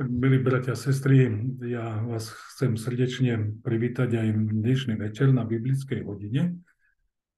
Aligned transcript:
Milí 0.00 0.40
bratia 0.40 0.72
a 0.72 0.80
sestry, 0.80 1.28
ja 1.60 2.00
vás 2.00 2.32
chcem 2.32 2.80
srdečne 2.80 3.52
privítať 3.60 4.08
aj 4.16 4.28
dnešný 4.48 4.96
večer 4.96 5.28
na 5.28 5.44
biblickej 5.44 6.08
hodine. 6.08 6.56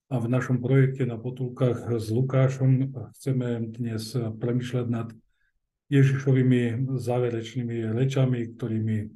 A 0.07 0.23
v 0.23 0.31
našom 0.31 0.63
projekte 0.63 1.03
na 1.03 1.19
potulkách 1.19 1.99
s 1.99 2.07
Lukášom 2.15 2.95
chceme 3.19 3.67
dnes 3.67 4.15
premyšľať 4.15 4.87
nad 4.87 5.11
Ježišovými 5.91 6.87
záverečnými 7.03 7.99
rečami, 7.99 8.55
ktorými 8.55 9.11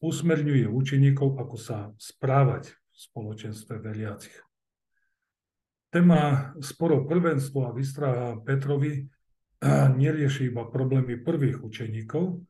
usmerňuje 0.00 0.64
učeníkov, 0.64 1.44
ako 1.44 1.56
sa 1.60 1.92
správať 2.00 2.72
v 2.72 2.96
spoločenstve 2.96 3.84
veriacich. 3.84 4.40
Téma 5.92 6.56
sporo 6.64 7.04
prvenstvo 7.04 7.68
a 7.68 7.76
vystraha 7.76 8.40
Petrovi 8.40 9.04
nerieši 9.92 10.48
iba 10.48 10.64
problémy 10.64 11.20
prvých 11.20 11.60
učeníkov, 11.60 12.48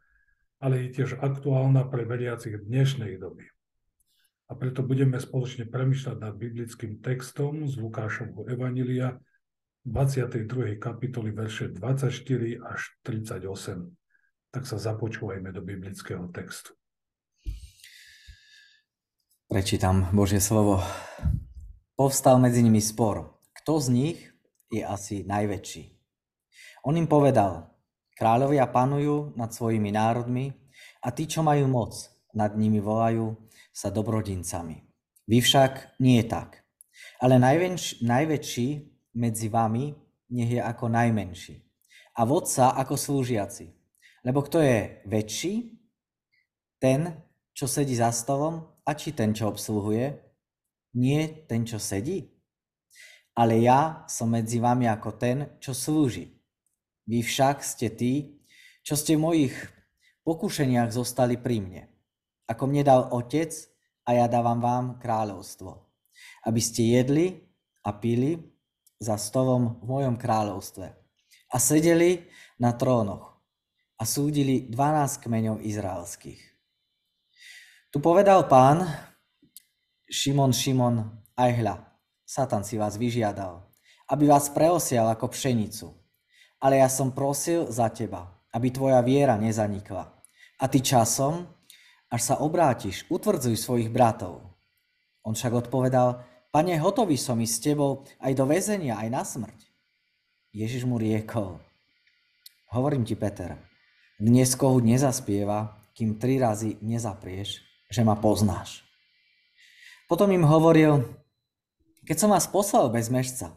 ale 0.62 0.86
je 0.86 1.02
tiež 1.02 1.18
aktuálna 1.18 1.90
pre 1.90 2.06
veriacich 2.06 2.55
dnešnej 2.55 3.18
doby. 3.18 3.50
A 4.46 4.55
preto 4.55 4.87
budeme 4.87 5.18
spoločne 5.18 5.66
premyšľať 5.66 6.16
nad 6.23 6.38
biblickým 6.38 7.02
textom 7.02 7.66
z 7.66 7.82
Lukášovho 7.82 8.46
Evanília 8.46 9.18
22. 9.82 10.78
kapitoly 10.78 11.34
verše 11.34 11.74
24 11.74 12.62
až 12.62 12.80
38. 13.02 13.90
Tak 14.54 14.62
sa 14.62 14.78
započúvajme 14.78 15.51
do 15.51 15.66
biblického 15.66 16.30
textu. 16.30 16.79
Prečítam 19.51 20.15
Božie 20.15 20.38
slovo. 20.38 20.79
Povstal 21.98 22.38
medzi 22.38 22.62
nimi 22.62 22.79
spor. 22.79 23.34
Kto 23.51 23.82
z 23.82 23.87
nich 23.90 24.18
je 24.70 24.87
asi 24.87 25.26
najväčší? 25.26 25.98
On 26.87 26.95
im 26.95 27.10
povedal, 27.10 27.71
Kráľovia 28.16 28.69
panujú 28.69 29.33
nad 29.34 29.51
svojimi 29.51 29.91
národmi 29.93 30.52
a 31.01 31.09
tí, 31.11 31.25
čo 31.25 31.41
majú 31.41 31.66
moc, 31.69 31.97
nad 32.37 32.52
nimi 32.57 32.79
volajú 32.79 33.37
sa 33.73 33.88
dobrodincami. 33.88 34.85
Vy 35.29 35.38
však 35.41 36.01
nie 36.04 36.21
je 36.21 36.27
tak. 36.29 36.60
Ale 37.23 37.41
najväč, 37.41 38.04
najväčší 38.04 38.69
medzi 39.16 39.49
vami 39.49 39.96
nech 40.32 40.51
je 40.59 40.60
ako 40.60 40.93
najmenší. 40.93 41.57
A 42.16 42.29
vodca 42.29 42.77
ako 42.77 42.96
slúžiaci. 42.96 43.73
Lebo 44.23 44.45
kto 44.45 44.60
je 44.60 45.02
väčší? 45.09 45.54
Ten, 46.76 47.16
čo 47.57 47.65
sedí 47.71 47.97
za 47.97 48.13
stolom, 48.13 48.73
a 48.82 48.91
či 48.99 49.15
ten, 49.15 49.30
čo 49.30 49.47
obsluhuje? 49.47 50.19
Nie 50.99 51.47
ten, 51.47 51.63
čo 51.63 51.79
sedí? 51.79 52.26
Ale 53.32 53.63
ja 53.63 54.04
som 54.10 54.29
medzi 54.35 54.59
vami 54.60 54.91
ako 54.91 55.16
ten, 55.16 55.57
čo 55.63 55.73
slúži. 55.73 56.41
Vy 57.06 57.26
však 57.26 57.66
ste 57.66 57.90
tí, 57.90 58.38
čo 58.86 58.95
ste 58.95 59.18
v 59.18 59.24
mojich 59.26 59.54
pokušeniach 60.22 60.90
zostali 60.95 61.38
pri 61.38 61.58
mne. 61.62 61.82
Ako 62.46 62.66
mne 62.70 62.82
dal 62.82 63.02
Otec 63.10 63.50
a 64.06 64.19
ja 64.19 64.26
dávam 64.26 64.58
vám 64.58 64.98
kráľovstvo. 64.98 65.82
Aby 66.47 66.60
ste 66.62 66.94
jedli 66.98 67.42
a 67.82 67.91
pili 67.94 68.38
za 69.03 69.19
stolom 69.19 69.82
v 69.82 69.84
mojom 69.86 70.14
kráľovstve. 70.14 70.86
A 71.53 71.56
sedeli 71.58 72.26
na 72.58 72.75
trónoch 72.75 73.34
a 73.98 74.03
súdili 74.03 74.66
12 74.70 75.22
kmeňov 75.22 75.62
izraelských. 75.62 76.42
Tu 77.92 77.98
povedal 78.00 78.47
pán, 78.50 78.88
Šimon, 80.10 80.50
Šimon, 80.50 81.06
aj 81.38 81.50
hľa, 81.60 81.76
Satan 82.25 82.64
si 82.64 82.80
vás 82.80 82.97
vyžiadal, 82.97 83.62
aby 84.08 84.25
vás 84.26 84.48
preosial 84.48 85.12
ako 85.12 85.28
pšenicu. 85.30 86.01
Ale 86.62 86.78
ja 86.78 86.87
som 86.87 87.10
prosil 87.10 87.66
za 87.66 87.91
teba, 87.91 88.31
aby 88.55 88.71
tvoja 88.71 89.03
viera 89.03 89.34
nezanikla. 89.34 90.06
A 90.62 90.65
ty 90.71 90.78
časom, 90.78 91.50
až 92.06 92.22
sa 92.22 92.34
obrátiš, 92.38 93.03
utvrdzuj 93.10 93.59
svojich 93.59 93.91
bratov. 93.91 94.38
On 95.27 95.34
však 95.34 95.66
odpovedal, 95.66 96.22
pane, 96.54 96.78
hotový 96.78 97.19
som 97.19 97.43
ísť 97.43 97.54
s 97.59 97.65
tebou 97.66 98.06
aj 98.22 98.32
do 98.38 98.47
väzenia, 98.47 98.94
aj 99.03 99.09
na 99.10 99.22
smrť. 99.26 99.59
Ježiš 100.54 100.86
mu 100.86 101.00
riekol, 101.03 101.59
hovorím 102.70 103.03
ti, 103.03 103.19
Peter, 103.19 103.59
dnes 104.22 104.54
kohu 104.54 104.78
nezaspieva, 104.78 105.82
kým 105.98 106.20
tri 106.20 106.38
razy 106.38 106.78
nezaprieš, 106.78 107.59
že 107.91 108.06
ma 108.06 108.15
poznáš. 108.15 108.86
Potom 110.06 110.28
im 110.31 110.44
hovoril, 110.44 111.04
keď 112.04 112.16
som 112.16 112.31
vás 112.31 112.44
poslal 112.47 112.92
bez 112.92 113.09
mešca, 113.09 113.50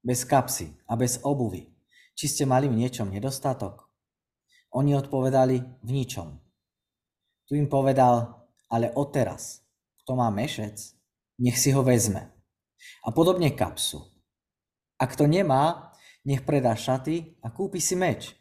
bez 0.00 0.22
kapsy 0.22 0.70
a 0.86 0.94
bez 0.94 1.18
obuvy, 1.20 1.75
či 2.16 2.32
ste 2.32 2.48
mali 2.48 2.66
v 2.66 2.80
niečom 2.80 3.12
nedostatok? 3.12 3.86
Oni 4.72 4.96
odpovedali, 4.96 5.84
v 5.84 5.90
ničom. 5.92 6.32
Tu 7.46 7.60
im 7.60 7.68
povedal, 7.68 8.48
ale 8.72 8.90
odteraz, 8.96 9.62
kto 10.02 10.18
má 10.18 10.32
mešec, 10.32 10.96
nech 11.38 11.60
si 11.60 11.70
ho 11.70 11.84
vezme. 11.84 12.32
A 13.04 13.12
podobne 13.12 13.52
kapsu. 13.52 14.02
A 14.96 15.04
kto 15.06 15.28
nemá, 15.28 15.92
nech 16.24 16.42
predá 16.42 16.74
šaty 16.74 17.38
a 17.44 17.52
kúpi 17.52 17.78
si 17.78 17.94
meč. 17.94 18.34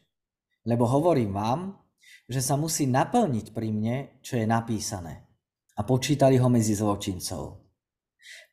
Lebo 0.65 0.89
hovorím 0.89 1.35
vám, 1.35 1.77
že 2.25 2.41
sa 2.41 2.57
musí 2.57 2.89
naplniť 2.89 3.53
pri 3.53 3.69
mne, 3.69 3.95
čo 4.25 4.41
je 4.41 4.49
napísané. 4.49 5.27
A 5.77 5.83
počítali 5.85 6.39
ho 6.41 6.47
medzi 6.49 6.73
zločincov. 6.73 7.61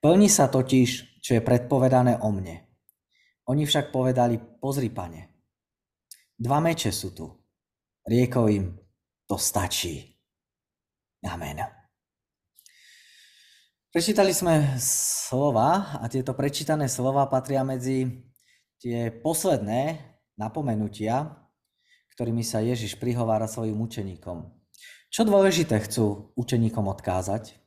Plní 0.03 0.29
sa 0.29 0.51
totiž, 0.51 1.23
čo 1.23 1.39
je 1.39 1.43
predpovedané 1.47 2.21
o 2.21 2.29
mne. 2.35 2.72
Oni 3.51 3.67
však 3.67 3.91
povedali, 3.91 4.39
pozri 4.39 4.93
pane, 4.93 5.51
dva 6.39 6.63
meče 6.63 6.95
sú 6.95 7.11
tu. 7.11 7.27
Riekol 8.03 8.47
im, 8.51 8.67
to 9.27 9.39
stačí. 9.39 10.15
Amen. 11.23 11.63
Prečítali 13.93 14.35
sme 14.35 14.75
slova 14.83 16.01
a 16.03 16.09
tieto 16.11 16.35
prečítané 16.35 16.91
slova 16.91 17.29
patria 17.31 17.63
medzi 17.63 18.09
tie 18.83 19.15
posledné 19.15 20.03
napomenutia, 20.35 21.39
ktorými 22.19 22.43
sa 22.43 22.59
Ježiš 22.59 22.99
prihovára 22.99 23.47
svojim 23.47 23.79
učeníkom. 23.79 24.51
Čo 25.13 25.23
dôležité 25.29 25.79
chcú 25.85 26.35
učeníkom 26.35 26.89
odkázať? 26.91 27.62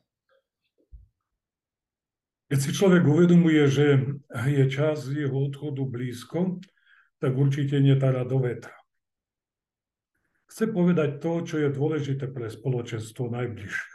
Keď 2.46 2.60
si 2.62 2.72
človek 2.78 3.02
uvedomuje, 3.02 3.64
že 3.66 3.86
je 4.46 4.66
čas 4.70 5.10
jeho 5.10 5.50
odchodu 5.50 5.82
blízko, 5.82 6.62
tak 7.18 7.34
určite 7.34 7.82
netára 7.82 8.22
do 8.22 8.38
vetra. 8.38 8.76
Chce 10.46 10.70
povedať 10.70 11.18
to, 11.26 11.42
čo 11.42 11.56
je 11.58 11.74
dôležité 11.74 12.30
pre 12.30 12.46
spoločenstvo 12.54 13.34
najbližšie. 13.34 13.94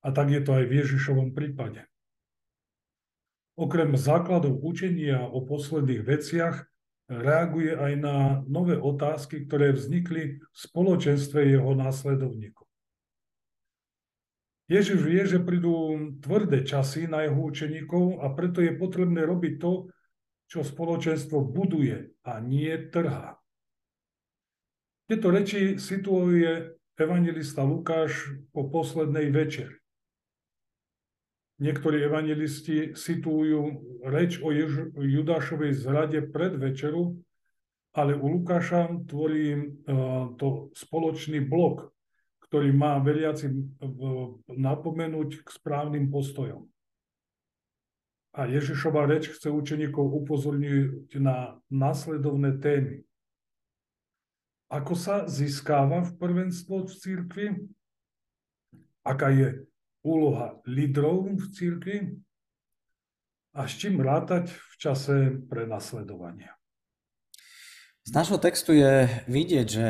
A 0.00 0.08
tak 0.16 0.32
je 0.32 0.40
to 0.40 0.56
aj 0.56 0.64
v 0.64 0.76
Ježišovom 0.80 1.36
prípade. 1.36 1.84
Okrem 3.60 3.92
základov 4.00 4.56
učenia 4.64 5.20
o 5.20 5.44
posledných 5.44 6.00
veciach 6.00 6.64
reaguje 7.10 7.76
aj 7.76 7.92
na 8.00 8.16
nové 8.48 8.80
otázky, 8.80 9.44
ktoré 9.44 9.76
vznikli 9.76 10.40
v 10.40 10.56
spoločenstve 10.56 11.52
jeho 11.52 11.76
následovníkov. 11.76 12.69
Ježiš 14.70 15.02
vie, 15.02 15.26
že 15.26 15.42
prídu 15.42 15.98
tvrdé 16.22 16.62
časy 16.62 17.10
na 17.10 17.26
jeho 17.26 17.42
učeníkov 17.42 18.22
a 18.22 18.30
preto 18.30 18.62
je 18.62 18.78
potrebné 18.78 19.26
robiť 19.26 19.58
to, 19.58 19.90
čo 20.46 20.62
spoločenstvo 20.62 21.42
buduje 21.42 22.14
a 22.22 22.38
nie 22.38 22.70
trhá. 22.94 23.34
Tieto 25.10 25.34
reči 25.34 25.74
situuje 25.74 26.78
evangelista 26.94 27.66
Lukáš 27.66 28.30
po 28.54 28.70
poslednej 28.70 29.34
večeri. 29.34 29.74
Niektorí 31.58 32.06
evangelisti 32.06 32.94
situujú 32.94 33.60
reč 34.06 34.38
o 34.38 34.54
Judášovej 35.02 35.72
zrade 35.76 36.22
pred 36.30 36.54
večeru, 36.54 37.18
ale 37.90 38.14
u 38.14 38.38
Lukáša 38.38 38.86
tvorí 39.10 39.50
eh, 39.50 39.64
to 40.38 40.70
spoločný 40.78 41.42
blok 41.42 41.90
ktorý 42.50 42.74
má 42.74 42.98
veriaci 42.98 43.46
napomenúť 44.50 45.46
k 45.46 45.48
správnym 45.54 46.10
postojom. 46.10 46.66
A 48.34 48.50
Ježišova 48.50 49.06
reč 49.06 49.30
chce 49.30 49.54
učeníkov 49.54 50.02
upozorniť 50.26 51.14
na 51.22 51.62
následovné 51.70 52.58
témy. 52.58 53.06
Ako 54.66 54.98
sa 54.98 55.30
získava 55.30 56.02
v 56.02 56.10
prvenstvo 56.18 56.90
v 56.90 56.92
církvi? 56.94 57.46
Aká 59.06 59.30
je 59.30 59.66
úloha 60.02 60.58
lídrov 60.66 61.30
v 61.38 61.46
církvi? 61.54 61.98
A 63.54 63.66
s 63.70 63.78
čím 63.78 64.02
rátať 64.02 64.50
v 64.50 64.74
čase 64.74 65.38
prenasledovania? 65.46 66.58
Z 68.02 68.10
nášho 68.10 68.42
textu 68.42 68.74
je 68.74 69.06
vidieť, 69.30 69.66
že 69.70 69.88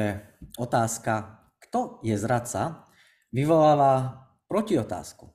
otázka 0.61 1.40
kto 1.71 2.03
je 2.03 2.19
zradca, 2.19 2.91
vyvoláva 3.31 4.27
protiotázku. 4.51 5.31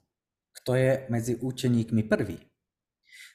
Kto 0.52 0.76
je 0.76 1.08
medzi 1.08 1.40
učeníkmi 1.40 2.04
prvý? 2.12 2.36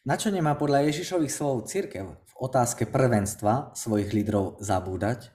Na 0.04 0.20
čo 0.20 0.28
nemá 0.28 0.52
podľa 0.52 0.84
Ježišových 0.84 1.32
slov 1.32 1.64
církev 1.64 2.12
v 2.12 2.32
otázke 2.36 2.84
prvenstva 2.84 3.72
svojich 3.72 4.12
lídrov 4.12 4.60
zabúdať? 4.60 5.32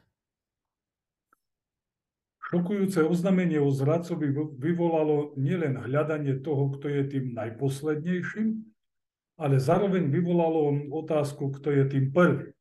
Šokujúce 2.54 3.02
oznámenie 3.02 3.58
o 3.58 3.74
zradcovi 3.74 4.30
vyvolalo 4.62 5.34
nielen 5.34 5.82
hľadanie 5.82 6.46
toho, 6.46 6.70
kto 6.78 6.86
je 6.86 7.04
tým 7.18 7.26
najposlednejším, 7.34 8.62
ale 9.42 9.58
zároveň 9.58 10.14
vyvolalo 10.14 10.70
otázku, 10.94 11.50
kto 11.50 11.74
je 11.74 11.84
tým 11.90 12.14
prvým. 12.14 12.55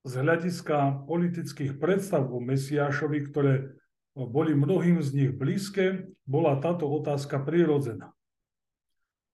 Z 0.00 0.12
hľadiska 0.24 1.04
politických 1.04 1.76
predstav 1.76 2.24
o 2.32 2.40
Mesiášovi, 2.40 3.20
ktoré 3.28 3.76
boli 4.16 4.56
mnohým 4.56 5.04
z 5.04 5.12
nich 5.12 5.32
blízke, 5.36 6.08
bola 6.24 6.56
táto 6.56 6.88
otázka 6.88 7.40
prirodzená. 7.44 8.16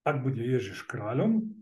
Ak 0.03 0.27
bude 0.27 0.43
Ježiš 0.43 0.83
kráľom, 0.87 1.55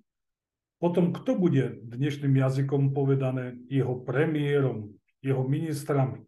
potom 0.81 1.13
kto 1.17 1.37
bude 1.37 1.81
dnešným 1.85 2.33
jazykom 2.33 2.93
povedané 2.93 3.57
jeho 3.69 4.01
premiérom, 4.05 4.97
jeho 5.25 5.45
ministrami? 5.49 6.25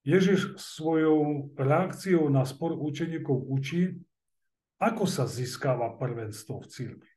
Ježiš 0.00 0.56
svojou 0.56 1.52
reakciou 1.56 2.32
na 2.32 2.48
spor 2.48 2.72
učeníkov 2.72 3.36
učí, 3.52 4.00
ako 4.80 5.04
sa 5.04 5.28
získava 5.28 5.92
prvenstvo 5.96 6.64
v 6.64 6.66
církvi. 6.72 7.12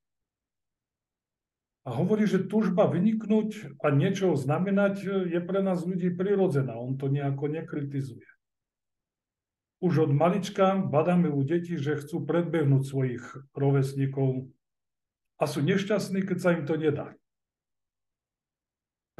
A 1.83 1.91
hovorí, 1.91 2.23
že 2.23 2.47
tužba 2.47 2.87
vyniknúť 2.87 3.75
a 3.83 3.91
niečo 3.91 4.39
znamenať 4.39 5.27
je 5.27 5.39
pre 5.43 5.59
nás 5.59 5.83
ľudí 5.83 6.15
prirodzená. 6.15 6.79
On 6.79 6.95
to 6.95 7.11
nejako 7.11 7.51
nekritizuje. 7.51 8.23
Už 9.83 10.07
od 10.07 10.11
malička 10.15 10.79
badáme 10.79 11.27
u 11.27 11.43
detí, 11.43 11.75
že 11.75 11.99
chcú 11.99 12.23
predbehnúť 12.23 12.83
svojich 12.87 13.23
rovesníkov 13.51 14.47
a 15.35 15.43
sú 15.43 15.59
nešťastní, 15.59 16.23
keď 16.23 16.37
sa 16.39 16.55
im 16.55 16.63
to 16.63 16.79
nedá. 16.79 17.11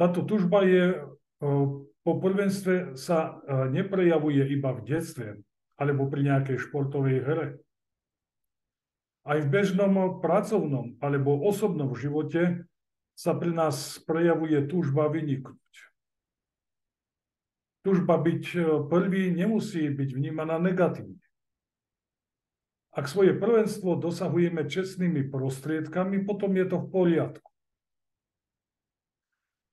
Táto 0.00 0.24
tužba 0.24 0.64
je 0.64 1.04
po 2.04 2.20
prvenstve 2.20 3.00
sa 3.00 3.40
e, 3.40 3.72
neprejavuje 3.72 4.44
iba 4.52 4.76
v 4.76 4.84
detstve 4.84 5.40
alebo 5.80 6.06
pri 6.06 6.28
nejakej 6.28 6.60
športovej 6.68 7.18
hre. 7.24 7.46
Aj 9.24 9.40
v 9.40 9.48
bežnom 9.48 10.20
pracovnom 10.20 11.00
alebo 11.00 11.40
osobnom 11.48 11.96
živote 11.96 12.68
sa 13.16 13.32
pri 13.32 13.56
nás 13.56 13.96
prejavuje 14.04 14.60
túžba 14.68 15.08
vyniknúť. 15.08 15.74
Túžba 17.84 18.20
byť 18.20 18.44
e, 18.52 18.60
prvý 18.88 19.32
nemusí 19.32 19.88
byť 19.88 20.10
vnímaná 20.16 20.56
negatívne. 20.60 21.20
Ak 22.94 23.10
svoje 23.10 23.34
prvenstvo 23.34 23.98
dosahujeme 23.98 24.64
čestnými 24.70 25.26
prostriedkami, 25.28 26.22
potom 26.22 26.54
je 26.54 26.66
to 26.68 26.76
v 26.78 26.86
poriadku. 26.88 27.50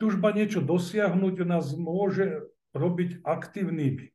Tužba 0.01 0.33
niečo 0.33 0.65
dosiahnuť 0.65 1.35
nás 1.45 1.77
môže 1.77 2.49
robiť 2.73 3.21
aktívnymi. 3.21 4.09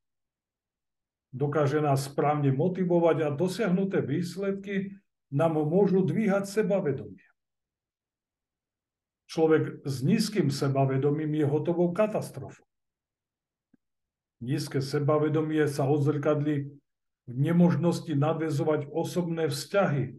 Dokáže 1.30 1.78
nás 1.78 2.10
správne 2.10 2.50
motivovať 2.50 3.16
a 3.22 3.28
dosiahnuté 3.30 4.02
výsledky 4.02 4.98
nám 5.32 5.58
môžu 5.58 6.06
dvíhať 6.06 6.46
sebavedomie. 6.46 7.26
Človek 9.26 9.82
s 9.82 10.06
nízkym 10.06 10.54
sebavedomím 10.54 11.42
je 11.42 11.46
hotovou 11.50 11.90
katastrofou. 11.90 12.62
Nízke 14.38 14.78
sebavedomie 14.78 15.66
sa 15.66 15.88
odzrkadli 15.88 16.70
v 17.26 17.34
nemožnosti 17.34 18.12
nadvezovať 18.14 18.86
osobné 18.94 19.50
vzťahy 19.50 20.14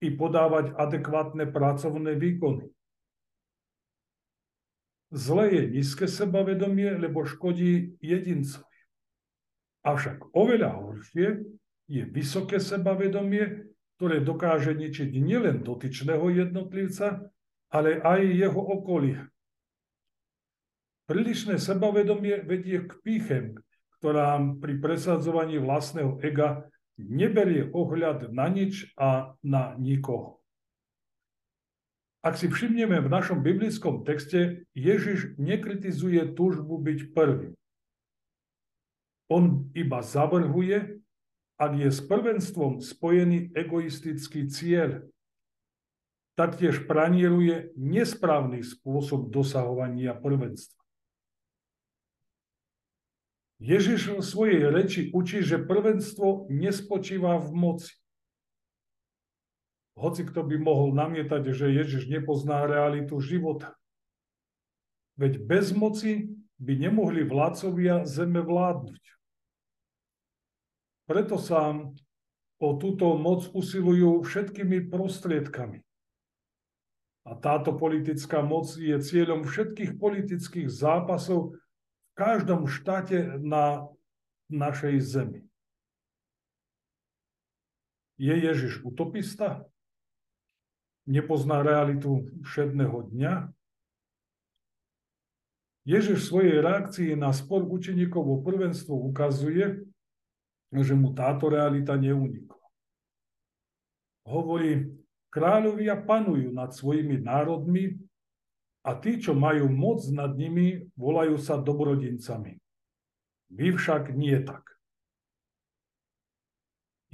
i 0.00 0.08
podávať 0.08 0.72
adekvátne 0.72 1.50
pracovné 1.52 2.16
výkony. 2.16 2.72
Zle 5.12 5.44
je 5.52 5.62
nízke 5.70 6.08
sebavedomie, 6.08 6.96
lebo 6.96 7.28
škodí 7.28 8.00
jedincovi. 8.00 8.80
Avšak 9.86 10.34
oveľa 10.34 10.70
horšie 10.82 11.46
je 11.86 12.02
vysoké 12.10 12.58
sebavedomie, 12.58 13.65
ktoré 13.96 14.20
dokáže 14.20 14.76
ničiť 14.76 15.08
nielen 15.16 15.64
dotyčného 15.64 16.28
jednotlivca, 16.28 17.32
ale 17.72 17.98
aj 18.04 18.20
jeho 18.22 18.60
okolie. 18.60 19.24
Prílišné 21.06 21.56
sebavedomie 21.56 22.44
vedie 22.44 22.84
k 22.84 22.92
píchem, 23.00 23.44
ktorá 23.98 24.36
pri 24.60 24.76
presadzovaní 24.82 25.56
vlastného 25.56 26.20
ega 26.20 26.66
neberie 27.00 27.68
ohľad 27.72 28.32
na 28.32 28.46
nič 28.52 28.92
a 28.98 29.36
na 29.40 29.76
nikoho. 29.80 30.40
Ak 32.26 32.34
si 32.34 32.50
všimneme 32.50 32.98
v 33.06 33.12
našom 33.12 33.38
biblickom 33.38 34.02
texte, 34.02 34.66
Ježiš 34.74 35.38
nekritizuje 35.38 36.34
túžbu 36.34 36.82
byť 36.82 37.14
prvý. 37.14 37.54
On 39.30 39.70
iba 39.78 40.02
zavrhuje, 40.02 41.05
ak 41.56 41.72
je 41.76 41.88
s 41.88 42.00
prvenstvom 42.04 42.84
spojený 42.84 43.52
egoistický 43.56 44.48
cieľ. 44.48 45.08
Taktiež 46.36 46.84
pranieruje 46.84 47.72
nesprávny 47.80 48.60
spôsob 48.60 49.32
dosahovania 49.32 50.12
prvenstva. 50.12 50.76
Ježiš 53.56 54.20
v 54.20 54.20
svojej 54.20 54.68
reči 54.68 55.08
učí, 55.16 55.40
že 55.40 55.56
prvenstvo 55.56 56.52
nespočíva 56.52 57.40
v 57.40 57.50
moci 57.56 57.96
hoci 59.96 60.28
kto 60.28 60.44
by 60.44 60.56
mohol 60.60 60.92
namietať, 60.92 61.42
že 61.56 61.72
Ježiš 61.72 62.12
nepozná 62.12 62.68
realitu 62.68 63.16
života. 63.16 63.72
Veď 65.16 65.40
bez 65.40 65.72
moci 65.72 66.36
by 66.60 66.76
nemohli 66.76 67.24
vládcovia 67.24 68.04
zeme 68.04 68.44
vládnuť. 68.44 69.00
Preto 71.06 71.38
sa 71.38 71.74
o 72.58 72.68
túto 72.76 73.14
moc 73.14 73.46
usilujú 73.54 74.26
všetkými 74.26 74.90
prostriedkami. 74.90 75.80
A 77.26 77.32
táto 77.34 77.74
politická 77.74 78.42
moc 78.42 78.70
je 78.78 78.94
cieľom 79.02 79.42
všetkých 79.42 79.98
politických 79.98 80.68
zápasov 80.70 81.58
v 81.58 82.10
každom 82.14 82.70
štáte 82.70 83.38
na 83.42 83.86
našej 84.50 84.96
zemi. 85.02 85.40
Je 88.18 88.34
Ježiš 88.34 88.82
utopista? 88.86 89.66
nepozná 91.06 91.62
realitu 91.62 92.26
všedného 92.42 93.14
dňa. 93.14 93.34
Ježiš 95.86 96.18
v 96.18 96.28
svojej 96.28 96.56
reakcii 96.58 97.10
na 97.14 97.30
spor 97.30 97.62
učeníkov 97.62 98.26
o 98.26 98.36
prvenstvo 98.42 98.98
ukazuje, 99.06 99.86
že 100.82 100.98
mu 100.98 101.14
táto 101.16 101.48
realita 101.48 101.94
neunikla. 101.94 102.66
Hovorí, 104.26 104.90
kráľovia 105.30 105.96
panujú 106.02 106.50
nad 106.50 106.74
svojimi 106.74 107.22
národmi 107.22 107.94
a 108.82 108.98
tí, 108.98 109.22
čo 109.22 109.36
majú 109.38 109.70
moc 109.70 110.02
nad 110.10 110.34
nimi, 110.34 110.90
volajú 110.98 111.38
sa 111.38 111.56
dobrodincami. 111.60 112.58
Vy 113.54 113.66
však 113.78 114.10
nie 114.16 114.34
tak. 114.42 114.66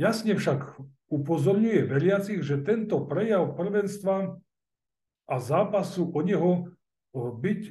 Jasne 0.01 0.33
však 0.33 0.81
upozorňuje 1.13 1.85
veriacich, 1.85 2.41
že 2.41 2.65
tento 2.65 3.05
prejav 3.05 3.53
prvenstva 3.53 4.41
a 5.29 5.35
zápasu 5.37 6.09
o 6.09 6.21
neho 6.25 6.73
byť, 7.13 7.63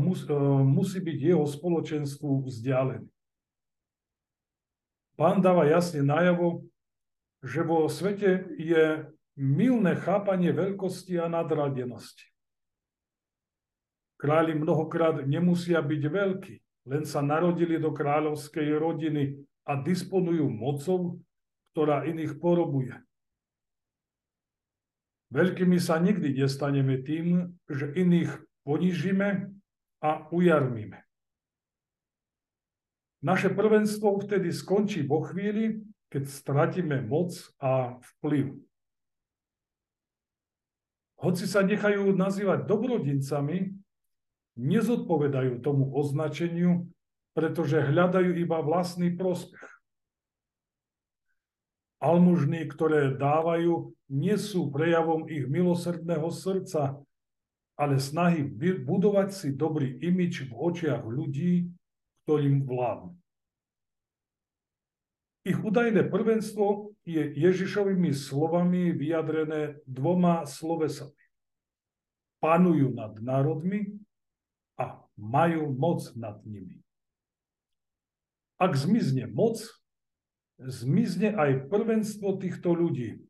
mus, 0.00 0.24
musí 0.64 1.04
byť 1.04 1.18
jeho 1.20 1.44
spoločenstvu 1.44 2.48
vzdialený. 2.48 3.12
Pán 5.14 5.38
dáva 5.38 5.66
jasne 5.70 6.02
najavo, 6.02 6.66
že 7.44 7.62
vo 7.62 7.86
svete 7.86 8.50
je 8.58 9.06
milné 9.38 9.94
chápanie 9.98 10.50
veľkosti 10.50 11.18
a 11.22 11.30
nadradenosti. 11.30 12.26
Králi 14.18 14.58
mnohokrát 14.58 15.22
nemusia 15.26 15.78
byť 15.82 16.02
veľkí, 16.02 16.54
len 16.90 17.02
sa 17.06 17.20
narodili 17.22 17.78
do 17.78 17.94
kráľovskej 17.94 18.74
rodiny 18.78 19.38
a 19.68 19.78
disponujú 19.78 20.50
mocou, 20.50 21.20
ktorá 21.74 22.06
iných 22.08 22.38
porobuje. 22.40 22.94
Veľkými 25.34 25.78
sa 25.82 25.98
nikdy 25.98 26.30
nestaneme 26.42 27.02
tým, 27.02 27.58
že 27.66 27.90
iných 27.90 28.30
ponižíme 28.62 29.50
a 29.98 30.10
ujarmíme. 30.30 31.02
Naše 33.24 33.56
prvenstvo 33.56 34.20
vtedy 34.20 34.52
skončí 34.52 35.00
vo 35.00 35.24
chvíli, 35.24 35.80
keď 36.12 36.28
stratíme 36.28 37.00
moc 37.08 37.32
a 37.56 37.96
vplyv. 38.20 38.52
Hoci 41.24 41.48
sa 41.48 41.64
nechajú 41.64 42.12
nazývať 42.12 42.68
dobrodincami, 42.68 43.72
nezodpovedajú 44.60 45.64
tomu 45.64 45.88
označeniu, 45.96 46.84
pretože 47.32 47.80
hľadajú 47.80 48.36
iba 48.36 48.60
vlastný 48.60 49.16
prospech. 49.16 49.72
Almužny, 52.04 52.68
ktoré 52.68 53.16
dávajú, 53.16 53.96
nie 54.12 54.36
sú 54.36 54.68
prejavom 54.68 55.24
ich 55.32 55.48
milosrdného 55.48 56.28
srdca, 56.28 57.00
ale 57.80 57.96
snahy 57.96 58.44
budovať 58.84 59.32
si 59.32 59.48
dobrý 59.56 59.96
imič 59.96 60.44
v 60.44 60.52
očiach 60.52 61.08
ľudí, 61.08 61.72
ktorým 62.24 62.64
vládnu. 62.64 63.12
Ich 65.44 65.60
údajné 65.60 66.08
prvenstvo 66.08 66.96
je 67.04 67.20
Ježišovými 67.20 68.16
slovami 68.16 68.96
vyjadrené 68.96 69.84
dvoma 69.84 70.48
slovesami. 70.48 71.20
Panujú 72.40 72.96
nad 72.96 73.12
národmi 73.20 74.00
a 74.80 75.04
majú 75.20 75.68
moc 75.76 76.08
nad 76.16 76.40
nimi. 76.48 76.80
Ak 78.56 78.72
zmizne 78.72 79.28
moc, 79.28 79.60
zmizne 80.56 81.36
aj 81.36 81.68
prvenstvo 81.68 82.40
týchto 82.40 82.72
ľudí, 82.72 83.20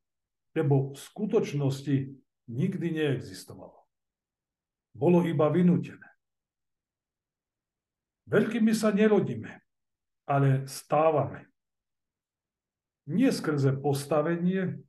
lebo 0.54 0.94
v 0.94 0.96
skutočnosti 1.02 2.14
nikdy 2.46 2.86
neexistovalo. 2.94 3.74
Bolo 4.94 5.26
iba 5.26 5.50
vynútené. 5.50 6.13
Veľkými 8.24 8.72
sa 8.72 8.88
nerodíme, 8.92 9.60
ale 10.24 10.64
stávame 10.64 11.54
nie 13.04 13.28
skrze 13.28 13.76
postavenie, 13.76 14.80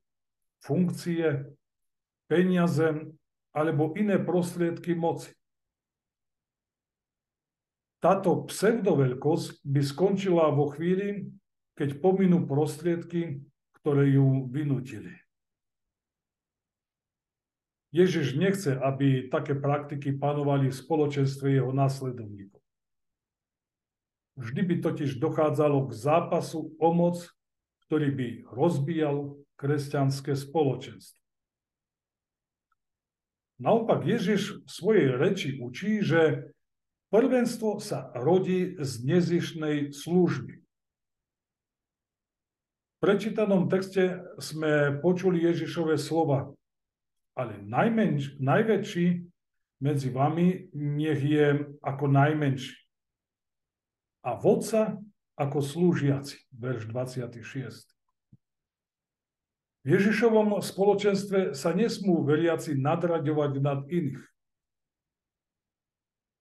funkcie, 0.64 1.52
peniaze 2.32 3.12
alebo 3.52 3.92
iné 3.96 4.20
prostriedky 4.20 4.96
moci. 4.96 5.32
Táto 8.00 8.46
pseudoveľkosť 8.46 9.66
by 9.66 9.82
skončila 9.82 10.54
vo 10.54 10.70
chvíli, 10.70 11.26
keď 11.74 12.00
pominú 12.00 12.46
prostriedky, 12.46 13.42
ktoré 13.82 14.16
ju 14.16 14.48
vynutili. 14.48 15.12
Ježiš 17.96 18.36
nechce, 18.36 18.76
aby 18.76 19.32
také 19.32 19.56
praktiky 19.56 20.20
panovali 20.20 20.68
v 20.68 20.76
spoločenstve 20.76 21.56
jeho 21.56 21.72
následovníkov. 21.72 22.65
Vždy 24.36 24.62
by 24.68 24.76
totiž 24.84 25.18
dochádzalo 25.20 25.88
k 25.88 25.92
zápasu 25.96 26.76
o 26.80 26.90
moc 26.92 27.36
ktorý 27.86 28.10
by 28.12 28.28
rozbíjal 28.50 29.38
kresťanské 29.56 30.34
spoločenstvo. 30.34 31.22
Naopak 33.62 34.04
Ježiš 34.04 34.68
v 34.68 34.70
svojej 34.70 35.08
reči 35.16 35.50
učí, 35.62 36.04
že 36.04 36.52
prvenstvo 37.08 37.80
sa 37.80 38.12
rodí 38.18 38.76
z 38.76 38.92
nezišnej 39.06 39.96
služby. 39.96 40.60
V 42.96 42.98
prečítanom 43.00 43.72
texte 43.72 44.26
sme 44.42 45.00
počuli 45.00 45.46
Ježišové 45.46 45.96
slova, 45.96 46.52
ale 47.38 47.62
najmenš, 47.64 48.42
najväčší 48.42 49.08
medzi 49.80 50.10
vami 50.10 50.68
nech 50.74 51.22
je 51.22 51.70
ako 51.86 52.12
najmenší. 52.12 52.85
A 54.26 54.34
vodca 54.34 54.98
ako 55.38 55.62
slúžiaci, 55.62 56.42
verš 56.50 56.90
26. 56.90 57.96
V 59.86 59.88
Ježišovom 59.94 60.58
spoločenstve 60.66 61.54
sa 61.54 61.70
nesmú 61.78 62.26
veriaci 62.26 62.74
nadraďovať 62.74 63.52
nad 63.62 63.86
iných. 63.86 64.24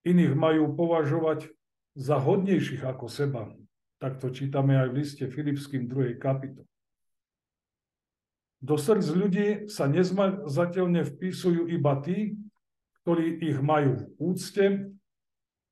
Iných 0.09 0.33
majú 0.33 0.73
považovať 0.73 1.53
za 1.93 2.17
hodnejších 2.17 2.81
ako 2.81 3.07
seba. 3.13 3.53
Tak 4.01 4.17
to 4.17 4.33
čítame 4.33 4.81
aj 4.81 4.89
v 4.89 4.97
liste 5.05 5.25
Filipským 5.29 5.85
2. 5.85 6.17
kapitole. 6.17 6.65
Do 8.65 8.81
srdc 8.81 9.09
ľudí 9.13 9.49
sa 9.69 9.85
nezmazateľne 9.93 11.05
vpisujú 11.05 11.69
iba 11.69 12.01
tí, 12.01 12.33
ktorí 13.05 13.45
ich 13.45 13.61
majú 13.61 14.01
v 14.01 14.05
úcte 14.17 14.65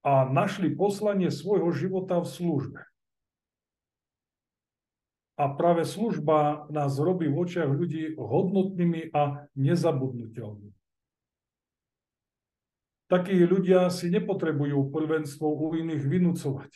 a 0.03 0.27
našli 0.27 0.75
poslanie 0.75 1.31
svojho 1.31 1.71
života 1.71 2.19
v 2.19 2.27
službe. 2.27 2.81
A 5.39 5.49
práve 5.59 5.83
služba 5.89 6.71
nás 6.71 7.01
robí 7.01 7.27
v 7.27 7.39
očiach 7.43 7.71
ľudí 7.71 8.15
hodnotnými 8.15 9.11
a 9.11 9.49
nezabudnutelnými. 9.59 10.77
Takí 13.11 13.45
ľudia 13.45 13.91
si 13.91 14.09
nepotrebujú 14.09 14.89
prvenstvo 14.89 15.45
u 15.45 15.77
iných 15.77 16.05
vynúcovať. 16.07 16.73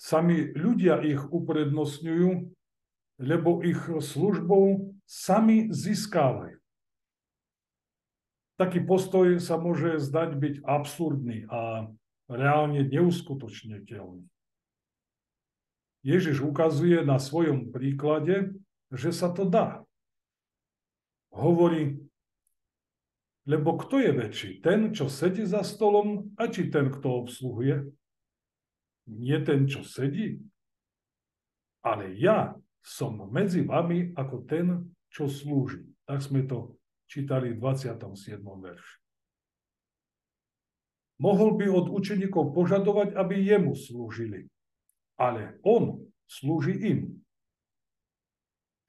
Sami 0.00 0.56
ľudia 0.56 1.04
ich 1.04 1.20
uprednostňujú, 1.20 2.30
lebo 3.20 3.50
ich 3.60 3.82
službou 3.82 4.96
sami 5.04 5.68
získávajú. 5.68 6.61
Taký 8.62 8.78
postoj 8.86 9.42
sa 9.42 9.58
môže 9.58 9.98
zdať 9.98 10.38
byť 10.38 10.54
absurdný 10.62 11.50
a 11.50 11.90
reálne 12.30 12.86
neuskutočniteľný. 12.86 14.22
Ježiš 16.06 16.46
ukazuje 16.46 17.02
na 17.02 17.18
svojom 17.18 17.74
príklade, 17.74 18.54
že 18.94 19.10
sa 19.10 19.34
to 19.34 19.50
dá. 19.50 19.82
Hovorí, 21.34 22.06
lebo 23.50 23.74
kto 23.82 23.98
je 23.98 24.10
väčší? 24.14 24.50
Ten, 24.62 24.94
čo 24.94 25.10
sedí 25.10 25.42
za 25.42 25.66
stolom, 25.66 26.30
a 26.38 26.46
či 26.46 26.70
ten, 26.70 26.86
kto 26.86 27.26
obsluhuje? 27.26 27.90
Nie 29.10 29.42
ten, 29.42 29.66
čo 29.66 29.82
sedí? 29.82 30.38
Ale 31.82 32.14
ja 32.14 32.54
som 32.78 33.26
medzi 33.26 33.66
vami 33.66 34.14
ako 34.14 34.46
ten, 34.46 34.86
čo 35.10 35.26
slúži. 35.26 35.82
Tak 36.06 36.22
sme 36.22 36.46
to 36.46 36.78
čítali 37.12 37.52
v 37.52 37.60
27. 37.60 38.40
verši. 38.40 38.96
Mohol 41.20 41.60
by 41.60 41.66
od 41.68 41.86
učeníkov 41.92 42.56
požadovať, 42.56 43.12
aby 43.14 43.36
jemu 43.36 43.76
slúžili 43.76 44.48
ale 45.22 45.54
on 45.62 46.02
slúži 46.26 46.74
im. 46.74 46.98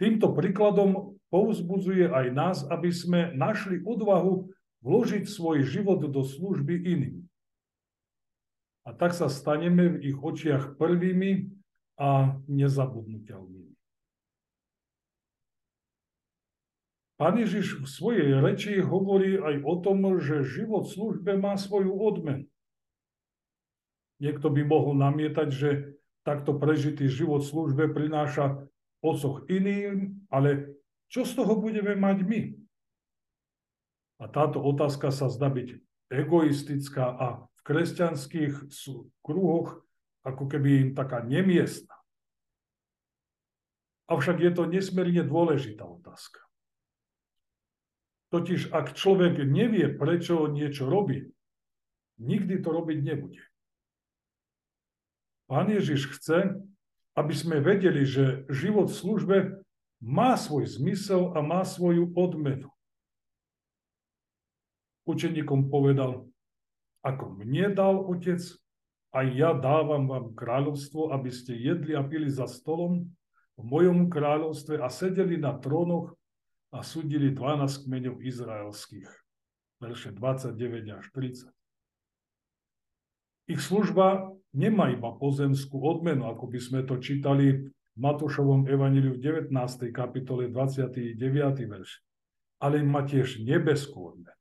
Týmto 0.02 0.34
príkladom 0.34 1.22
povzbudzuje 1.30 2.10
aj 2.10 2.28
nás, 2.34 2.58
aby 2.68 2.90
sme 2.90 3.32
našli 3.38 3.80
odvahu 3.86 4.50
vložiť 4.84 5.30
svoj 5.30 5.64
život 5.64 6.02
do 6.04 6.22
služby 6.26 6.76
iným. 6.76 7.24
A 8.84 8.92
tak 8.92 9.16
sa 9.16 9.32
staneme 9.32 9.96
v 9.96 10.12
ich 10.12 10.18
očiach 10.20 10.76
prvými 10.76 11.48
a 11.96 12.36
nezabudnutelnými. 12.52 13.63
Pán 17.14 17.38
Ježiš 17.38 17.78
v 17.80 17.86
svojej 17.86 18.30
reči 18.42 18.82
hovorí 18.82 19.38
aj 19.38 19.62
o 19.62 19.76
tom, 19.80 20.02
že 20.18 20.42
život 20.42 20.90
v 20.90 20.94
službe 20.98 21.32
má 21.38 21.54
svoju 21.56 21.94
odmenu. 21.94 22.50
Niekto 24.18 24.50
by 24.50 24.62
mohol 24.66 24.98
namietať, 24.98 25.50
že 25.54 25.70
takto 26.26 26.58
prežitý 26.58 27.12
život 27.12 27.46
v 27.46 27.52
službe 27.54 27.84
prináša 27.92 28.66
osoch 29.04 29.46
iným, 29.52 30.26
ale 30.32 30.80
čo 31.12 31.28
z 31.28 31.38
toho 31.38 31.60
budeme 31.60 31.94
mať 31.94 32.18
my? 32.26 32.42
A 34.24 34.26
táto 34.32 34.64
otázka 34.64 35.12
sa 35.12 35.28
zdá 35.28 35.52
byť 35.52 35.78
egoistická 36.08 37.06
a 37.12 37.28
v 37.44 37.60
kresťanských 37.62 38.72
kruhoch 39.20 39.84
ako 40.24 40.44
keby 40.48 40.70
im 40.80 40.90
taká 40.96 41.20
nemiestna. 41.22 41.94
Avšak 44.08 44.40
je 44.40 44.52
to 44.56 44.64
nesmierne 44.68 45.24
dôležitá 45.28 45.84
otázka. 45.84 46.43
Totiž 48.34 48.74
ak 48.74 48.98
človek 48.98 49.46
nevie, 49.46 49.94
prečo 49.94 50.50
niečo 50.50 50.90
robí, 50.90 51.30
nikdy 52.18 52.58
to 52.66 52.74
robiť 52.74 52.98
nebude. 53.06 53.46
Pán 55.46 55.70
Ježiš 55.70 56.18
chce, 56.18 56.58
aby 57.14 57.34
sme 57.38 57.62
vedeli, 57.62 58.02
že 58.10 58.50
život 58.50 58.90
v 58.90 58.98
službe 58.98 59.38
má 60.02 60.34
svoj 60.34 60.66
zmysel 60.66 61.30
a 61.38 61.46
má 61.46 61.62
svoju 61.62 62.10
odmenu. 62.18 62.74
Učeníkom 65.06 65.70
povedal, 65.70 66.26
ako 67.06 67.38
mne 67.38 67.70
dal 67.70 68.02
Otec, 68.02 68.42
aj 69.14 69.26
ja 69.30 69.54
dávam 69.54 70.10
vám 70.10 70.34
kráľovstvo, 70.34 71.14
aby 71.14 71.30
ste 71.30 71.54
jedli 71.54 71.94
a 71.94 72.02
pili 72.02 72.34
za 72.34 72.50
stolom 72.50 73.14
v 73.54 73.62
mojom 73.62 74.10
kráľovstve 74.10 74.82
a 74.82 74.90
sedeli 74.90 75.38
na 75.38 75.54
trónoch 75.54 76.18
a 76.74 76.82
súdili 76.82 77.30
12 77.30 77.86
kmeňov 77.86 78.26
izraelských. 78.26 79.10
Verše 79.78 80.10
29 80.10 80.90
až 80.90 81.06
30. 81.14 81.54
Ich 83.54 83.62
služba 83.62 84.34
nemá 84.56 84.90
iba 84.90 85.14
pozemskú 85.14 85.78
odmenu, 85.86 86.26
ako 86.26 86.50
by 86.50 86.60
sme 86.64 86.80
to 86.88 86.98
čítali 86.98 87.70
v 87.70 87.98
Matúšovom 88.00 88.66
evaníliu 88.66 89.20
v 89.20 89.52
19. 89.54 89.54
kapitole 89.94 90.50
29. 90.50 91.14
verš, 91.70 92.02
ale 92.58 92.82
má 92.82 93.06
tiež 93.06 93.44
nebeskú 93.46 94.18
odmenu. 94.18 94.40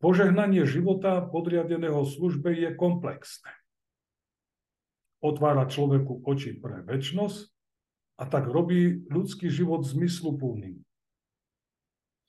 Požehnanie 0.00 0.64
života 0.64 1.24
podriadeného 1.24 2.04
službe 2.06 2.54
je 2.56 2.72
komplexné. 2.72 3.52
Otvára 5.24 5.66
človeku 5.66 6.22
oči 6.24 6.56
pre 6.56 6.84
väčnosť 6.86 7.55
a 8.16 8.24
tak 8.24 8.48
robí 8.48 9.04
ľudský 9.12 9.52
život 9.52 9.84
zmysluplným. 9.84 10.80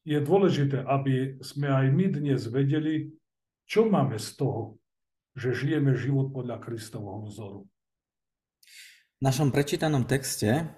Je 0.08 0.20
dôležité, 0.24 0.88
aby 0.88 1.40
sme 1.44 1.68
aj 1.68 1.86
my 1.92 2.06
dnes 2.12 2.48
vedeli, 2.48 3.12
čo 3.68 3.88
máme 3.88 4.16
z 4.16 4.40
toho, 4.40 4.80
že 5.36 5.56
žijeme 5.56 5.96
život 5.96 6.32
podľa 6.32 6.64
Kristovho 6.64 7.28
vzoru. 7.28 7.62
V 9.18 9.22
našom 9.22 9.52
prečítanom 9.52 10.08
texte 10.08 10.70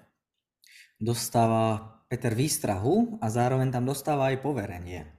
dostáva 0.98 2.00
Peter 2.10 2.34
výstrahu 2.34 3.22
a 3.22 3.30
zároveň 3.30 3.70
tam 3.70 3.86
dostáva 3.86 4.34
aj 4.34 4.42
poverenie. 4.42 5.14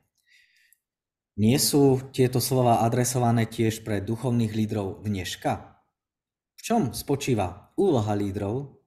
Nie 1.39 1.55
sú 1.55 2.11
tieto 2.11 2.43
slova 2.43 2.83
adresované 2.83 3.47
tiež 3.47 3.87
pre 3.87 4.03
duchovných 4.03 4.51
lídrov 4.51 5.07
dneška? 5.07 5.79
V 6.59 6.61
čom 6.61 6.81
spočíva 6.91 7.71
úloha 7.79 8.11
lídrov? 8.11 8.80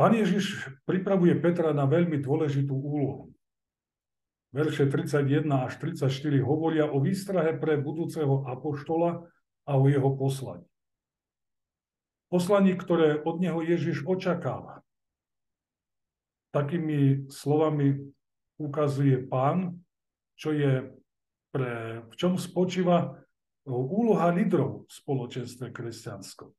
Pán 0.00 0.16
Ježiš 0.16 0.64
pripravuje 0.88 1.36
Petra 1.44 1.76
na 1.76 1.84
veľmi 1.84 2.24
dôležitú 2.24 2.72
úlohu. 2.72 3.36
Verše 4.48 4.88
31 4.88 5.44
až 5.68 5.76
34 5.76 6.40
hovoria 6.40 6.88
o 6.88 7.04
výstrahe 7.04 7.60
pre 7.60 7.76
budúceho 7.76 8.48
apoštola 8.48 9.28
a 9.68 9.72
o 9.76 9.84
jeho 9.92 10.08
poslaní. 10.16 10.64
Poslaní, 12.32 12.80
ktoré 12.80 13.20
od 13.20 13.44
neho 13.44 13.60
Ježiš 13.60 14.08
očakáva. 14.08 14.80
Takými 16.56 17.28
slovami 17.28 18.00
ukazuje 18.56 19.20
pán, 19.28 19.84
čo 20.32 20.56
je 20.56 20.96
pre, 21.52 22.08
v 22.08 22.14
čom 22.16 22.40
spočíva 22.40 23.20
úloha 23.68 24.32
lídrov 24.32 24.88
v 24.88 24.90
spoločenstve 24.96 25.68
kresťanskom. 25.76 26.56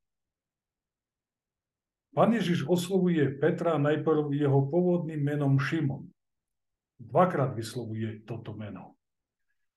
Pán 2.12 2.36
Ježiš 2.36 2.68
oslovuje 2.68 3.24
Petra 3.40 3.80
najprv 3.80 4.36
jeho 4.36 4.68
pôvodným 4.68 5.24
menom 5.24 5.56
Šimon. 5.56 6.12
Dvakrát 7.00 7.56
vyslovuje 7.56 8.28
toto 8.28 8.52
meno. 8.52 9.00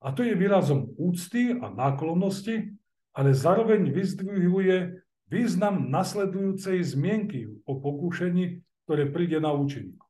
A 0.03 0.12
to 0.12 0.26
je 0.26 0.37
výrazom 0.37 0.93
úcty 0.99 1.55
a 1.57 1.71
náklonnosti, 1.71 2.75
ale 3.14 3.33
zároveň 3.33 3.95
vyzdvihuje 3.95 5.05
význam 5.31 5.88
nasledujúcej 5.88 6.85
zmienky 6.85 7.49
o 7.64 7.73
pokúšení, 7.81 8.61
ktoré 8.85 9.09
príde 9.09 9.41
na 9.41 9.55
učeníku. 9.57 10.05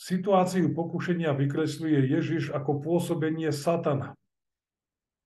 Situáciu 0.00 0.72
pokušenia 0.72 1.36
vykresľuje 1.36 2.08
Ježiš 2.08 2.56
ako 2.56 2.80
pôsobenie 2.80 3.52
satana. 3.52 4.16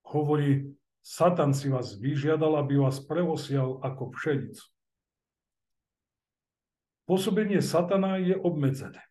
Hovorí, 0.03 0.75
Satan 1.05 1.53
si 1.53 1.69
vás 1.69 2.01
vyžiadal, 2.01 2.65
aby 2.65 2.81
vás 2.81 2.97
preosial 3.05 3.77
ako 3.85 4.09
pšenicu. 4.17 4.65
Pôsobenie 7.05 7.61
satana 7.61 8.17
je 8.17 8.33
obmedzené. 8.33 9.05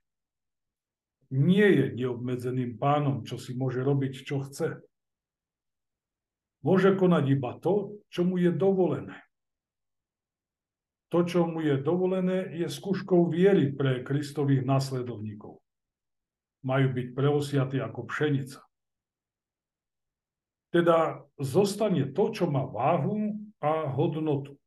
Nie 1.30 1.70
je 1.70 1.86
neobmedzeným 1.94 2.82
pánom, 2.82 3.22
čo 3.22 3.38
si 3.38 3.54
môže 3.54 3.86
robiť, 3.86 4.26
čo 4.26 4.42
chce. 4.42 4.82
Môže 6.66 6.98
konať 6.98 7.26
iba 7.30 7.62
to, 7.62 8.02
čo 8.10 8.26
mu 8.26 8.42
je 8.42 8.50
dovolené. 8.50 9.22
To, 11.14 11.22
čo 11.22 11.46
mu 11.46 11.62
je 11.62 11.78
dovolené, 11.78 12.58
je 12.58 12.66
skúškou 12.74 13.30
viery 13.30 13.70
pre 13.70 14.02
Kristových 14.02 14.66
následovníkov. 14.66 15.62
Majú 16.66 16.88
byť 16.90 17.08
preosiatí 17.14 17.78
ako 17.78 18.10
pšenica. 18.10 18.66
Teda 20.74 21.22
zostane 21.38 22.10
to, 22.10 22.34
čo 22.34 22.50
má 22.50 22.65
váhu 22.65 23.38
a 23.62 23.94
hodnotu. 23.94 24.58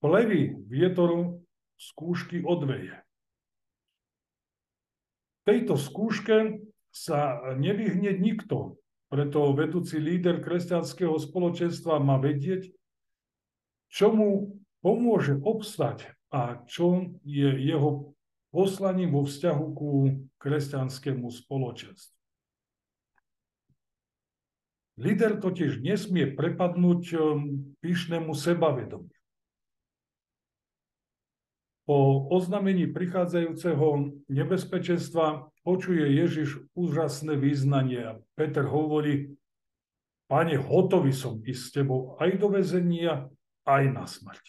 Plevy 0.00 0.56
vietor 0.64 1.36
skúšky 1.76 2.40
odveje. 2.40 2.96
Tejto 5.44 5.76
skúške 5.76 6.64
sa 6.88 7.52
nevyhne 7.60 8.16
nikto, 8.16 8.80
preto 9.12 9.52
vedúci 9.52 10.00
líder 10.00 10.40
kresťanského 10.40 11.14
spoločenstva 11.20 12.00
má 12.00 12.16
vedieť, 12.16 12.72
čo 13.92 14.10
mu 14.10 14.58
pomôže 14.80 15.36
obstať 15.44 16.08
a 16.32 16.64
čo 16.66 17.14
je 17.22 17.52
jeho 17.62 18.16
poslaním 18.50 19.12
vo 19.14 19.28
vzťahu 19.28 19.66
ku 19.76 19.90
kresťanskému 20.40 21.28
spoločenstvu. 21.28 22.15
Líder 24.96 25.36
totiž 25.36 25.84
nesmie 25.84 26.32
prepadnúť 26.32 27.02
um, 27.20 27.20
pyšnému 27.84 28.32
sebavedomiu. 28.32 29.12
Po 31.86 32.26
oznamení 32.34 32.90
prichádzajúceho 32.90 34.18
nebezpečenstva 34.26 35.52
počuje 35.62 36.02
Ježiš 36.18 36.66
úžasné 36.74 37.38
význanie. 37.38 38.18
Peter 38.34 38.66
hovorí, 38.66 39.36
Pane, 40.26 40.58
hotový 40.58 41.14
som 41.14 41.38
ísť 41.38 41.62
s 41.62 41.70
tebou 41.70 42.18
aj 42.18 42.42
do 42.42 42.50
väzenia, 42.50 43.30
aj 43.62 43.82
na 43.94 44.10
smrť. 44.10 44.42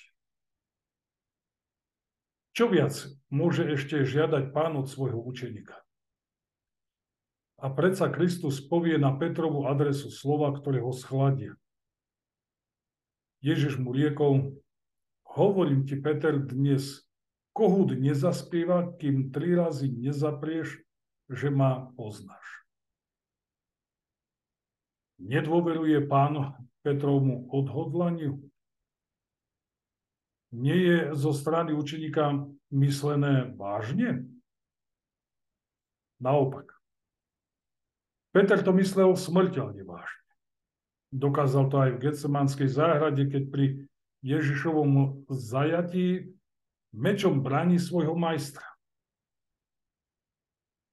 Čo 2.57 2.65
viac 2.73 2.97
môže 3.29 3.61
ešte 3.69 4.01
žiadať 4.01 4.49
pán 4.49 4.73
od 4.73 4.89
svojho 4.89 5.21
učenika? 5.21 5.77
A 7.57 7.73
predsa 7.73 8.09
Kristus 8.13 8.61
povie 8.61 9.01
na 9.01 9.13
Petrovú 9.17 9.65
adresu 9.65 10.13
slova, 10.13 10.53
ktoré 10.53 10.81
ho 10.81 10.93
schladia. 10.93 11.57
Ježiš 13.41 13.81
mu 13.81 13.93
riekol, 13.93 14.61
hovorím 15.25 15.85
ti, 15.89 15.97
Peter, 15.97 16.37
dnes, 16.37 17.05
kohút 17.53 17.97
nezaspieva, 17.97 18.93
kým 19.01 19.33
tri 19.33 19.57
razy 19.57 19.89
nezaprieš, 19.89 20.81
že 21.29 21.49
ma 21.49 21.89
poznáš. 21.97 22.45
Nedôveruje 25.17 26.05
pán 26.05 26.53
Petrovmu 26.85 27.49
odhodlaniu? 27.49 28.37
nie 30.51 30.77
je 30.77 30.97
zo 31.15 31.35
strany 31.35 31.75
učeníka 31.75 32.47
myslené 32.71 33.51
vážne? 33.55 34.25
Naopak. 36.17 36.76
Peter 38.37 38.61
to 38.61 38.69
myslel 38.77 39.17
smrteľne 39.17 39.81
vážne. 39.81 40.29
Dokázal 41.09 41.73
to 41.73 41.75
aj 41.81 41.89
v 41.97 42.01
Getsemanskej 42.05 42.69
záhrade, 42.69 43.25
keď 43.25 43.49
pri 43.49 43.65
Ježišovom 44.21 45.25
zajatí 45.25 46.37
mečom 46.93 47.41
bráni 47.41 47.81
svojho 47.81 48.13
majstra. 48.13 48.61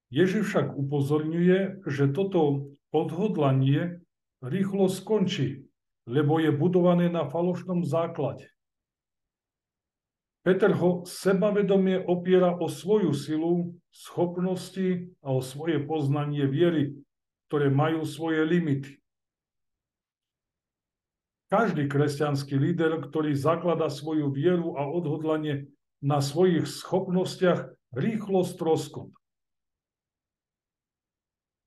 Ježiš 0.09 0.57
však 0.57 0.72
upozorňuje, 0.72 1.85
že 1.85 2.16
toto 2.16 2.72
odhodlanie 2.88 4.00
rýchlo 4.40 4.88
skončí, 4.88 5.68
lebo 6.09 6.40
je 6.40 6.48
budované 6.48 7.12
na 7.12 7.28
falošnom 7.28 7.85
základe. 7.85 8.48
Peter 10.48 10.72
ho 10.72 11.04
sebavedomie 11.04 12.09
opiera 12.09 12.57
o 12.57 12.72
svoju 12.72 13.12
silu, 13.12 13.76
schopnosti 13.92 15.12
a 15.20 15.28
o 15.37 15.44
svoje 15.44 15.85
poznanie 15.85 16.48
viery, 16.48 17.04
ktoré 17.55 17.71
majú 17.71 18.03
svoje 18.03 18.43
limity. 18.43 18.99
Každý 21.55 21.87
kresťanský 21.87 22.59
líder, 22.59 22.99
ktorý 22.99 23.31
zaklada 23.31 23.87
svoju 23.95 24.27
vieru 24.35 24.75
a 24.75 24.90
odhodlanie 24.90 25.71
na 26.03 26.19
svojich 26.19 26.67
schopnostiach, 26.67 27.71
rýchlo 27.95 28.43
stroskot. 28.43 29.14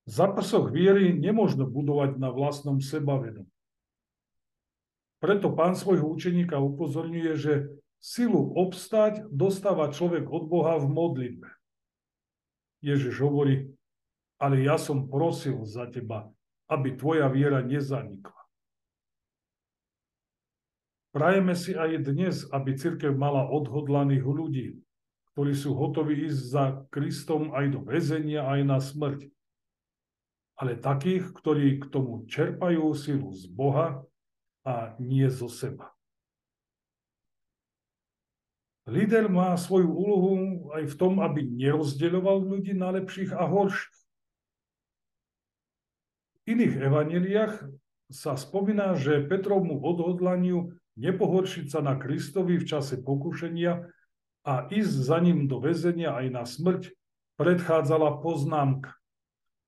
Zápasoch 0.04 0.68
viery 0.68 1.16
nemôžno 1.16 1.64
budovať 1.64 2.20
na 2.20 2.36
vlastnom 2.36 2.84
sebavedomí. 2.84 3.48
Preto 5.24 5.56
pán 5.56 5.72
svojho 5.72 6.04
učeníka 6.04 6.60
upozorňuje, 6.60 7.32
že 7.32 7.52
Silu 7.96 8.52
obstať 8.60 9.24
dostáva 9.32 9.88
človek 9.88 10.28
od 10.28 10.52
Boha 10.52 10.76
v 10.76 10.84
modlitbe. 10.92 11.48
Ježiš 12.84 13.24
hovorí, 13.24 13.72
ale 14.38 14.62
ja 14.62 14.78
som 14.78 15.10
prosil 15.10 15.66
za 15.66 15.90
teba, 15.90 16.30
aby 16.70 16.94
tvoja 16.94 17.26
viera 17.26 17.58
nezanikla. 17.58 18.38
Prajeme 21.10 21.58
si 21.58 21.74
aj 21.74 22.06
dnes, 22.06 22.46
aby 22.54 22.78
církev 22.78 23.10
mala 23.16 23.50
odhodlaných 23.50 24.22
ľudí, 24.22 24.68
ktorí 25.34 25.52
sú 25.56 25.74
hotoví 25.74 26.30
ísť 26.30 26.40
za 26.54 26.64
Kristom 26.94 27.50
aj 27.50 27.74
do 27.74 27.80
väzenia, 27.82 28.46
aj 28.46 28.60
na 28.62 28.78
smrť. 28.78 29.26
Ale 30.58 30.78
takých, 30.78 31.34
ktorí 31.34 31.82
k 31.82 31.84
tomu 31.90 32.26
čerpajú 32.26 32.94
silu 32.94 33.30
z 33.34 33.46
Boha 33.50 34.02
a 34.62 34.94
nie 34.98 35.26
zo 35.30 35.50
seba. 35.50 35.90
Líder 38.88 39.28
má 39.28 39.52
svoju 39.58 39.90
úlohu 39.90 40.32
aj 40.72 40.88
v 40.92 40.94
tom, 40.96 41.20
aby 41.20 41.44
nerozdeľoval 41.44 42.40
ľudí 42.40 42.72
na 42.72 42.88
lepších 42.94 43.36
a 43.36 43.44
horších. 43.44 44.07
Iných 46.48 46.80
evaneliách 46.80 47.54
sa 48.08 48.32
spomína, 48.32 48.96
že 48.96 49.28
Petrovmu 49.28 49.84
odhodlaniu 49.84 50.72
nepohoršiť 50.96 51.68
sa 51.68 51.84
na 51.84 52.00
Kristovi 52.00 52.56
v 52.56 52.64
čase 52.64 53.04
pokušenia 53.04 53.84
a 54.48 54.54
ísť 54.72 54.94
za 55.12 55.20
ním 55.20 55.44
do 55.44 55.60
väzenia 55.60 56.16
aj 56.16 56.26
na 56.32 56.48
smrť 56.48 56.96
predchádzala 57.36 58.24
poznámka. 58.24 58.96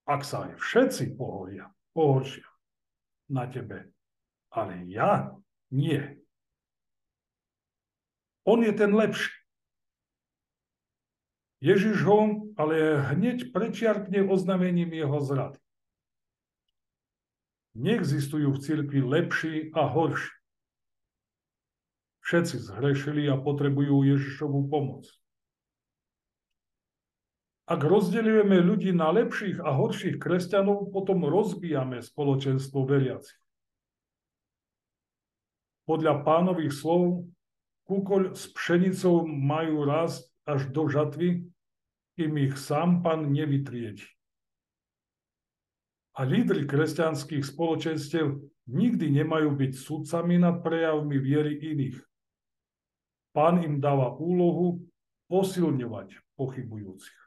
Ak 0.09 0.25
sa 0.25 0.49
aj 0.49 0.57
všetci 0.57 1.21
pohoria, 1.21 1.69
pohoršia 1.93 2.49
na 3.29 3.45
tebe. 3.45 3.93
Ale 4.49 4.81
ja 4.88 5.37
nie. 5.69 6.01
On 8.49 8.57
je 8.64 8.73
ten 8.73 8.97
lepší. 8.97 9.37
Ježiš 11.61 12.01
ho 12.09 12.49
ale 12.57 13.05
hneď 13.12 13.53
prečiarkne 13.53 14.25
oznamením 14.25 14.97
jeho 14.97 15.21
zrady. 15.21 15.61
Neexistujú 17.79 18.55
v 18.55 18.63
cirkvi 18.63 19.01
lepší 19.03 19.55
a 19.75 19.87
horší. 19.87 20.35
Všetci 22.27 22.57
zhrešili 22.63 23.27
a 23.31 23.39
potrebujú 23.39 24.07
Ježišovú 24.07 24.71
pomoc. 24.71 25.07
Ak 27.71 27.87
rozdeľujeme 27.87 28.59
ľudí 28.67 28.91
na 28.91 29.15
lepších 29.15 29.63
a 29.63 29.71
horších 29.71 30.19
kresťanov, 30.19 30.91
potom 30.91 31.23
rozbijame 31.23 32.03
spoločenstvo 32.03 32.83
veriacich. 32.83 33.39
Podľa 35.87 36.27
pánových 36.27 36.75
slov, 36.75 37.31
kúkoľ 37.87 38.35
s 38.35 38.51
pšenicou 38.55 39.23
majú 39.27 39.87
rásť 39.87 40.27
až 40.47 40.67
do 40.75 40.87
žatvy, 40.91 41.47
kým 42.19 42.33
ich 42.43 42.59
sám 42.59 43.07
pán 43.07 43.31
nevytriedi. 43.31 44.07
A 46.21 46.29
lídry 46.29 46.69
kresťanských 46.69 47.49
spoločenstiev 47.49 48.45
nikdy 48.69 49.09
nemajú 49.09 49.57
byť 49.57 49.73
sudcami 49.73 50.37
nad 50.37 50.61
prejavmi 50.61 51.17
viery 51.17 51.57
iných. 51.57 51.97
Pán 53.33 53.65
im 53.65 53.81
dáva 53.81 54.13
úlohu 54.21 54.85
posilňovať 55.33 56.21
pochybujúcich. 56.37 57.21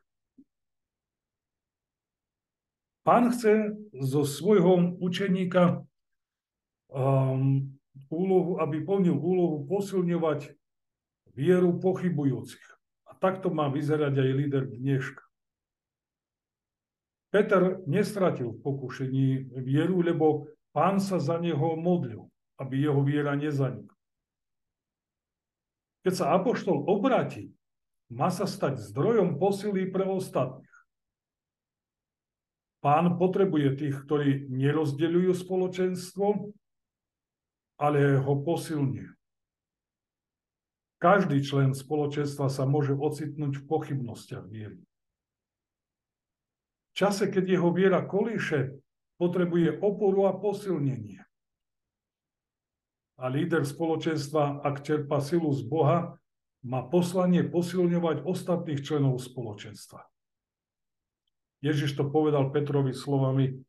Pán 3.02 3.34
chce 3.34 3.74
zo 3.98 4.30
svojho 4.30 4.94
učeníka 5.02 5.82
um, 6.94 7.74
úlohu, 8.14 8.62
aby 8.62 8.78
plnil 8.86 9.18
úlohu 9.18 9.66
posilňovať 9.66 10.54
vieru 11.34 11.82
pochybujúcich. 11.82 12.68
A 13.10 13.18
takto 13.18 13.50
má 13.50 13.74
vyzerať 13.74 14.14
aj 14.22 14.30
líder 14.38 14.64
dneška. 14.70 15.33
Peter 17.34 17.82
nestratil 17.89 18.54
v 18.54 18.62
pokušení 18.62 19.58
vieru, 19.65 20.06
lebo 20.06 20.54
pán 20.69 21.02
sa 21.02 21.17
za 21.17 21.41
neho 21.41 21.74
modlil, 21.74 22.30
aby 22.62 22.86
jeho 22.86 23.02
viera 23.02 23.34
nezanikla. 23.34 23.98
Keď 26.06 26.13
sa 26.13 26.38
apoštol 26.38 26.86
obráti, 26.86 27.50
má 28.13 28.30
sa 28.30 28.46
stať 28.46 28.78
zdrojom 28.86 29.41
posily 29.41 29.89
pre 29.89 30.06
ostatných. 30.06 30.69
Pán 32.86 33.17
potrebuje 33.17 33.82
tých, 33.82 33.96
ktorí 34.06 34.46
nerozdeľujú 34.54 35.32
spoločenstvo, 35.34 36.54
ale 37.82 38.00
ho 38.22 38.34
posilňujú. 38.46 39.13
Každý 41.02 41.41
člen 41.41 41.74
spoločenstva 41.74 42.52
sa 42.52 42.69
môže 42.69 42.93
ocitnúť 42.93 43.63
v 43.63 43.65
pochybnostiach 43.65 44.46
viery. 44.46 44.84
Čase, 46.94 47.30
keď 47.30 47.58
jeho 47.58 47.70
viera 47.74 48.06
kolíše, 48.06 48.78
potrebuje 49.18 49.82
oporu 49.82 50.30
a 50.30 50.34
posilnenie. 50.38 51.26
A 53.18 53.30
líder 53.30 53.66
spoločenstva, 53.66 54.62
ak 54.62 54.86
čerpa 54.86 55.22
silu 55.22 55.50
z 55.54 55.62
Boha, 55.66 56.18
má 56.64 56.82
poslanie 56.86 57.44
posilňovať 57.44 58.24
ostatných 58.26 58.82
členov 58.82 59.20
spoločenstva. 59.20 60.06
Ježiš 61.64 61.96
to 61.96 62.08
povedal 62.08 62.52
Petrovi 62.52 62.92
slovami, 62.96 63.64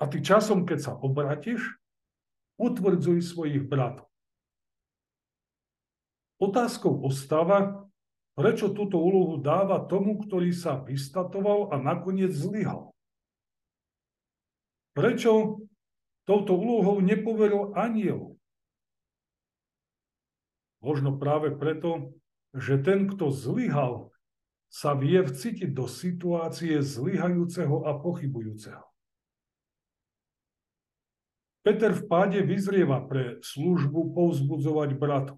a 0.00 0.08
ty 0.08 0.24
časom, 0.24 0.64
keď 0.64 0.78
sa 0.80 0.92
obratíš, 0.96 1.76
utvrdzuj 2.56 3.20
svojich 3.20 3.68
bratov. 3.68 4.08
Otázkou 6.40 7.04
ostáva, 7.04 7.89
prečo 8.40 8.72
túto 8.72 8.96
úlohu 8.96 9.36
dáva 9.36 9.84
tomu, 9.84 10.16
ktorý 10.16 10.56
sa 10.56 10.80
vystatoval 10.80 11.68
a 11.70 11.76
nakoniec 11.76 12.32
zlyhal. 12.32 12.88
Prečo 14.96 15.60
touto 16.24 16.56
úlohou 16.56 17.04
nepoveril 17.04 17.76
aniel? 17.76 18.40
Možno 20.80 21.20
práve 21.20 21.52
preto, 21.52 22.16
že 22.56 22.80
ten, 22.80 23.04
kto 23.04 23.28
zlyhal, 23.28 24.08
sa 24.72 24.96
vie 24.96 25.20
vcítiť 25.20 25.76
do 25.76 25.84
situácie 25.84 26.80
zlyhajúceho 26.80 27.84
a 27.84 28.00
pochybujúceho. 28.00 28.86
Peter 31.60 31.92
v 31.92 32.06
páde 32.08 32.40
vyzrieva 32.40 33.04
pre 33.04 33.36
službu 33.44 34.16
povzbudzovať 34.16 34.90
bratu. 34.96 35.36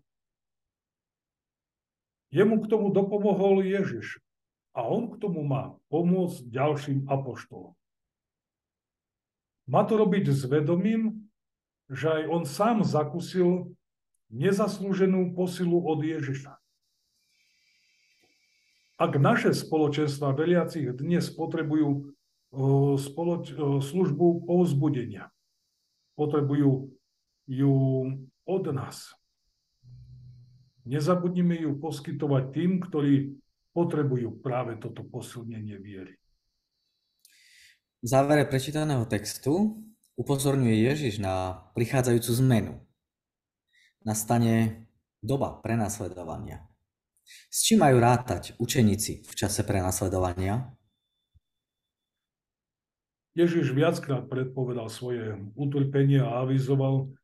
Jemu 2.33 2.65
k 2.65 2.67
tomu 2.73 2.89
dopomohol 2.89 3.61
Ježiš 3.61 4.25
a 4.73 4.89
on 4.89 5.13
k 5.13 5.21
tomu 5.21 5.45
má 5.45 5.77
pomôcť 5.93 6.49
ďalším 6.49 7.05
apoštolom. 7.05 7.77
Má 9.69 9.85
to 9.85 10.01
robiť 10.01 10.33
s 10.33 10.49
vedomím, 10.49 11.29
že 11.93 12.09
aj 12.09 12.23
on 12.33 12.43
sám 12.49 12.83
zakusil 12.83 13.77
nezaslúženú 14.33 15.37
posilu 15.37 15.85
od 15.85 16.01
Ježiša. 16.01 16.57
Ak 18.97 19.13
naše 19.21 19.53
spoločenstva 19.53 20.33
veriacich 20.33 20.89
dnes 20.97 21.29
potrebujú 21.29 22.17
spoloč- 22.97 23.53
službu 23.85 24.49
povzbudenia, 24.49 25.29
potrebujú 26.17 26.97
ju 27.45 27.75
od 28.49 28.65
nás. 28.73 29.13
Nezabudnime 30.83 31.63
ju 31.63 31.79
poskytovať 31.79 32.45
tým, 32.51 32.71
ktorí 32.83 33.39
potrebujú 33.71 34.43
práve 34.43 34.77
toto 34.83 35.07
posilnenie 35.07 35.79
viery. 35.79 36.19
V 38.03 38.07
závere 38.11 38.43
prečítaného 38.43 39.07
textu 39.07 39.79
upozorňuje 40.19 40.91
Ježiš 40.91 41.23
na 41.23 41.67
prichádzajúcu 41.79 42.31
zmenu. 42.43 42.75
Nastane 44.03 44.87
doba 45.23 45.63
prenasledovania. 45.63 46.67
S 47.47 47.63
čím 47.63 47.87
majú 47.87 48.03
rátať 48.03 48.59
učeníci 48.59 49.23
v 49.23 49.33
čase 49.39 49.63
prenasledovania? 49.63 50.75
Ježiš 53.33 53.73
viackrát 53.73 54.29
predpovedal 54.29 54.93
svoje 54.93 55.39
utrpenie 55.57 56.21
a 56.21 56.45
avizoval, 56.45 57.15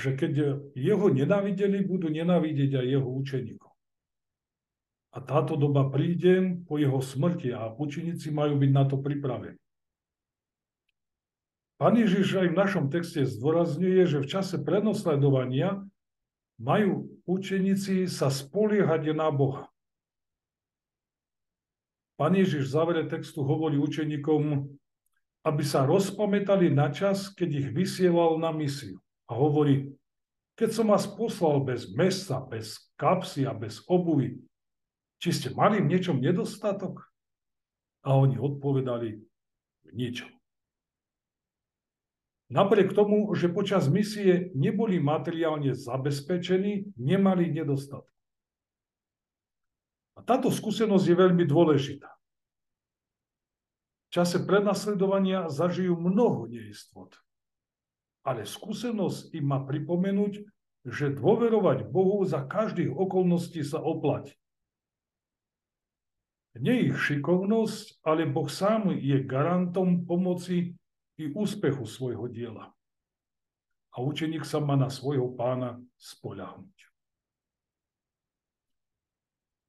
že 0.00 0.16
keď 0.16 0.32
jeho 0.72 1.06
nenávideli, 1.12 1.84
budú 1.84 2.08
nenávidieť 2.08 2.80
aj 2.80 2.86
jeho 2.88 3.08
učeníkov. 3.08 3.72
A 5.12 5.20
táto 5.20 5.60
doba 5.60 5.92
príde 5.92 6.56
po 6.64 6.80
jeho 6.80 7.04
smrti 7.04 7.52
a 7.52 7.68
učeníci 7.68 8.32
majú 8.32 8.56
byť 8.56 8.70
na 8.72 8.84
to 8.88 8.96
pripravení. 8.96 9.60
Pán 11.76 12.00
Ježiš 12.00 12.40
aj 12.40 12.48
v 12.48 12.58
našom 12.58 12.84
texte 12.88 13.28
zdôrazňuje, 13.28 14.08
že 14.08 14.24
v 14.24 14.30
čase 14.30 14.56
prenosledovania 14.56 15.84
majú 16.56 17.12
učeníci 17.28 18.08
sa 18.08 18.32
spoliehať 18.32 19.12
na 19.12 19.28
Boha. 19.28 19.68
Pán 22.16 22.38
Ježiš 22.38 22.70
v 22.70 22.74
závere 22.78 23.04
textu 23.10 23.42
hovorí 23.42 23.76
učeníkom, 23.82 24.64
aby 25.42 25.62
sa 25.66 25.82
rozpamätali 25.82 26.70
na 26.70 26.88
čas, 26.94 27.34
keď 27.34 27.66
ich 27.66 27.68
vysielal 27.74 28.38
na 28.38 28.54
misiu. 28.54 29.02
A 29.32 29.40
hovorí, 29.40 29.88
keď 30.60 30.76
som 30.76 30.92
vás 30.92 31.08
poslal 31.08 31.64
bez 31.64 31.88
mesa, 31.96 32.36
bez 32.44 32.92
kapsy 33.00 33.48
a 33.48 33.56
bez 33.56 33.80
obuvy, 33.88 34.36
či 35.16 35.32
ste 35.32 35.48
mali 35.56 35.80
v 35.80 35.88
niečom 35.88 36.20
nedostatok? 36.20 37.00
A 38.04 38.12
oni 38.12 38.36
odpovedali, 38.36 39.24
v 39.88 39.90
ničom. 39.96 40.28
Napriek 42.52 42.92
tomu, 42.92 43.32
že 43.32 43.48
počas 43.48 43.88
misie 43.88 44.52
neboli 44.52 45.00
materiálne 45.00 45.72
zabezpečení, 45.72 46.92
nemali 47.00 47.48
nedostatky. 47.48 48.12
A 50.12 50.20
táto 50.20 50.52
skúsenosť 50.52 51.08
je 51.08 51.16
veľmi 51.16 51.48
dôležitá. 51.48 52.12
V 54.12 54.20
čase 54.20 54.44
prenasledovania 54.44 55.48
zažijú 55.48 55.96
mnoho 55.96 56.44
neistot. 56.52 57.16
Ale 58.22 58.46
skúsenosť 58.46 59.34
im 59.34 59.50
má 59.50 59.58
pripomenúť, 59.66 60.46
že 60.86 61.14
dôverovať 61.14 61.90
Bohu 61.90 62.22
za 62.26 62.42
každých 62.42 62.90
okolností 62.90 63.62
sa 63.62 63.78
oplatí. 63.82 64.34
Nie 66.58 66.92
ich 66.92 67.00
šikovnosť, 67.00 68.04
ale 68.04 68.28
Boh 68.28 68.50
sám 68.50 68.92
je 68.92 69.24
garantom 69.24 70.04
pomoci 70.04 70.76
i 71.16 71.24
úspechu 71.32 71.88
svojho 71.88 72.28
diela. 72.28 72.76
A 73.92 74.04
učeník 74.04 74.44
sa 74.44 74.60
má 74.60 74.76
na 74.76 74.92
svojho 74.92 75.32
pána 75.32 75.80
spoľahnúť. 75.96 76.76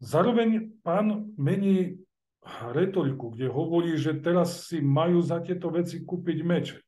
Zároveň 0.03 0.75
pán 0.83 1.31
mení 1.39 2.03
retoriku, 2.75 3.31
kde 3.31 3.47
hovorí, 3.47 3.95
že 3.95 4.19
teraz 4.19 4.67
si 4.67 4.83
majú 4.83 5.23
za 5.23 5.39
tieto 5.39 5.71
veci 5.71 6.03
kúpiť 6.03 6.37
meče. 6.43 6.82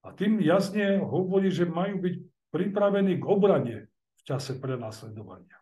A 0.00 0.16
tým 0.16 0.40
jasne 0.40 0.96
hovorí, 1.00 1.52
že 1.52 1.68
majú 1.68 2.00
byť 2.00 2.14
pripravení 2.50 3.20
k 3.20 3.24
obrane 3.28 3.76
v 3.90 4.20
čase 4.24 4.56
prenasledovania. 4.56 5.60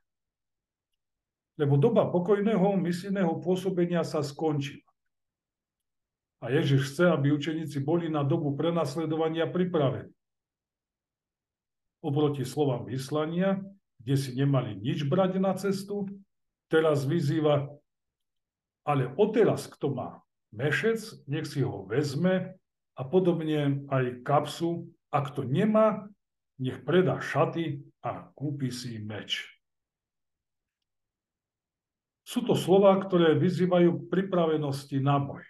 Lebo 1.59 1.75
doba 1.75 2.07
pokojného 2.07 2.79
misijného 2.79 3.43
pôsobenia 3.43 4.07
sa 4.07 4.23
skončila. 4.23 4.87
A 6.39 6.55
Ježiš 6.55 6.95
chce, 6.95 7.11
aby 7.11 7.35
učeníci 7.35 7.83
boli 7.83 8.07
na 8.07 8.23
dobu 8.23 8.55
prenasledovania 8.55 9.51
pripravení. 9.51 10.15
Oproti 11.99 12.47
slovám 12.47 12.87
vyslania, 12.87 13.59
kde 13.99 14.15
si 14.15 14.31
nemali 14.39 14.79
nič 14.79 15.03
brať 15.03 15.43
na 15.43 15.51
cestu, 15.59 16.07
teraz 16.71 17.03
vyzýva, 17.03 17.75
ale 18.87 19.11
odteraz, 19.19 19.67
kto 19.67 19.91
má 19.91 20.23
mešec, 20.55 21.27
nech 21.27 21.51
si 21.51 21.67
ho 21.67 21.83
vezme 21.91 22.55
a 22.99 23.07
podobne 23.07 23.87
aj 23.87 24.27
kapsu, 24.27 24.91
a 25.09 25.23
kto 25.23 25.47
nemá, 25.47 26.11
nech 26.59 26.83
predá 26.83 27.23
šaty 27.23 27.81
a 28.03 28.29
kúpi 28.35 28.75
si 28.75 28.99
meč. 28.99 29.47
Sú 32.27 32.45
to 32.45 32.53
slova, 32.53 32.93
ktoré 33.01 33.39
vyzývajú 33.39 34.05
k 34.05 34.09
pripravenosti 34.13 35.01
na 35.01 35.17
boj. 35.17 35.47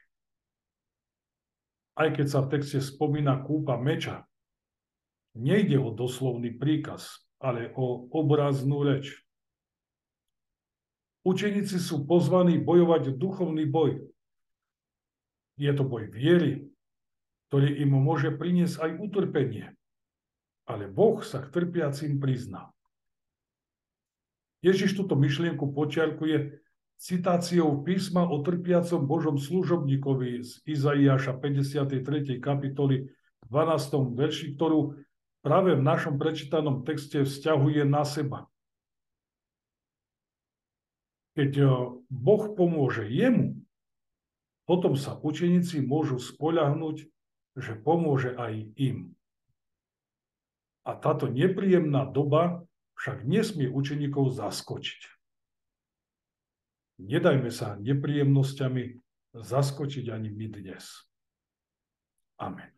Aj 1.99 2.07
keď 2.15 2.27
sa 2.31 2.39
v 2.47 2.55
texte 2.55 2.79
spomína 2.79 3.43
kúpa 3.43 3.75
meča, 3.75 4.23
nejde 5.35 5.83
o 5.83 5.91
doslovný 5.91 6.55
príkaz, 6.55 7.27
ale 7.43 7.75
o 7.75 8.07
obraznú 8.15 8.87
reč. 8.87 9.19
Učeníci 11.27 11.83
sú 11.83 12.07
pozvaní 12.07 12.63
bojovať 12.63 13.19
duchovný 13.19 13.67
boj. 13.67 13.99
Je 15.59 15.73
to 15.75 15.83
boj 15.83 16.07
viery, 16.07 16.71
ktorý 17.49 17.81
im 17.81 17.97
môže 17.97 18.29
priniesť 18.33 18.85
aj 18.85 18.91
utrpenie. 19.01 19.73
Ale 20.69 20.85
Boh 20.85 21.25
sa 21.25 21.41
k 21.41 21.49
trpiacim 21.49 22.21
prizná. 22.21 22.69
Ježiš 24.61 25.01
túto 25.01 25.17
myšlienku 25.17 25.73
počiarkuje 25.73 26.61
citáciou 26.99 27.81
písma 27.87 28.27
o 28.27 28.43
trpiacom 28.43 29.07
Božom 29.07 29.39
služobníkovi 29.39 30.43
z 30.43 30.51
Izaiáša 30.67 31.39
53. 31.39 32.43
kapitoly 32.43 33.09
12. 33.49 34.19
verši, 34.19 34.59
ktorú 34.59 34.99
práve 35.41 35.79
v 35.79 35.83
našom 35.87 36.19
prečítanom 36.19 36.83
texte 36.83 37.23
vzťahuje 37.23 37.87
na 37.87 38.03
seba. 38.03 38.51
Keď 41.39 41.53
eh, 41.63 41.71
Boh 42.11 42.45
pomôže 42.59 43.07
jemu, 43.07 43.57
potom 44.69 44.99
sa 44.99 45.17
učeníci 45.17 45.81
môžu 45.81 46.21
spoľahnúť, 46.21 47.09
že 47.59 47.75
pomôže 47.75 48.39
aj 48.39 48.71
im. 48.79 49.19
A 50.87 50.95
táto 50.95 51.27
nepríjemná 51.29 52.07
doba 52.09 52.65
však 52.97 53.27
nesmie 53.27 53.69
učeníkov 53.69 54.33
zaskočiť. 54.33 55.01
Nedajme 56.99 57.51
sa 57.53 57.79
nepríjemnosťami 57.79 58.85
zaskočiť 59.37 60.05
ani 60.11 60.31
my 60.33 60.47
dnes. 60.51 61.07
Amen. 62.39 62.78